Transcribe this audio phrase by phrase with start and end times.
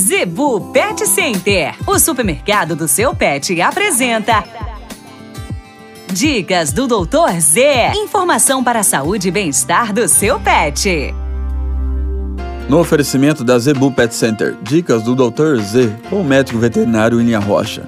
[0.00, 4.42] Zebu Pet Center, o supermercado do seu pet, apresenta.
[6.10, 7.92] Dicas do Doutor Z.
[7.96, 11.14] Informação para a saúde e bem-estar do seu pet.
[12.66, 15.60] No oferecimento da Zebu Pet Center, dicas do Dr.
[15.60, 17.82] Z, o médico veterinário William Rocha.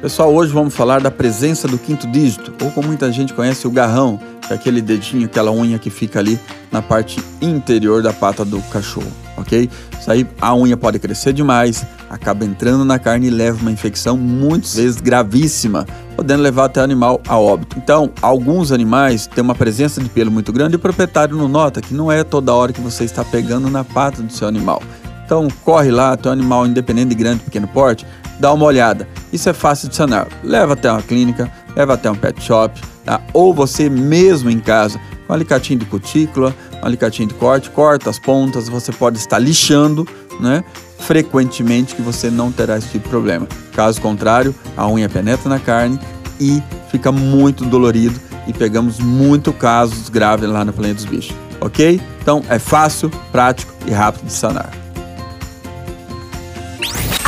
[0.00, 3.70] Pessoal, hoje vamos falar da presença do quinto dígito, ou como muita gente conhece, o
[3.70, 6.40] garrão, que é aquele dedinho, aquela unha que fica ali
[6.72, 9.12] na parte interior da pata do cachorro,
[9.42, 9.68] ok?
[10.00, 14.16] Isso aí, a unha pode crescer demais, acaba entrando na carne e leva uma infecção
[14.16, 17.76] muitas vezes gravíssima, podendo levar até o animal a óbito.
[17.78, 21.80] Então, alguns animais têm uma presença de pelo muito grande e o proprietário não nota
[21.80, 24.82] que não é toda hora que você está pegando na pata do seu animal.
[25.24, 28.06] Então, corre lá, teu animal independente de grande ou pequeno porte,
[28.38, 29.08] dá uma olhada.
[29.32, 30.26] Isso é fácil de sanar.
[30.42, 33.20] Leva até uma clínica, leva até um pet shop, tá?
[33.32, 38.18] ou você mesmo em casa, com um alicatinho de cutícula, alicatinho de corte, corta as
[38.18, 40.06] pontas, você pode estar lixando,
[40.40, 40.64] né?
[40.98, 43.48] Frequentemente que você não terá esse tipo de problema.
[43.74, 45.98] Caso contrário, a unha penetra na carne
[46.40, 52.00] e fica muito dolorido e pegamos muito casos graves lá no planeta dos bichos, ok?
[52.20, 54.81] Então é fácil, prático e rápido de sanar.